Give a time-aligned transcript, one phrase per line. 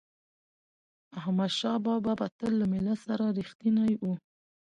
[1.19, 4.05] احمدشاه بابا به تل له ملت سره رښتینی و.